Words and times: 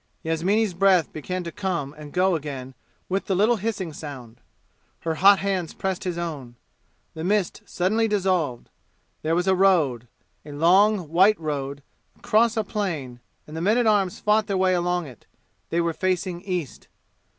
Yasmini's 0.23 0.73
breath 0.73 1.13
began 1.13 1.43
to 1.43 1.51
come 1.51 1.93
and 1.95 2.11
go 2.11 2.33
again 2.33 2.73
with 3.07 3.27
the 3.27 3.35
little 3.35 3.57
hissing 3.57 3.93
sound. 3.93 4.41
Her 5.01 5.13
hot 5.13 5.37
hands 5.37 5.75
pressed 5.75 6.05
his 6.05 6.17
own. 6.17 6.55
The 7.13 7.23
mist 7.23 7.61
suddenly 7.67 8.07
dissolved. 8.07 8.71
There 9.21 9.35
was 9.35 9.47
a 9.47 9.53
road 9.53 10.07
a 10.43 10.53
long 10.53 11.09
white 11.09 11.39
road, 11.39 11.83
across 12.17 12.57
a 12.57 12.63
plain, 12.63 13.19
and 13.45 13.55
the 13.55 13.61
men 13.61 13.77
at 13.77 13.85
arms 13.85 14.19
fought 14.19 14.47
their 14.47 14.57
way 14.57 14.73
along 14.73 15.05
it. 15.05 15.27
They 15.69 15.79
were 15.79 15.93
facing 15.93 16.41
east. 16.41 16.87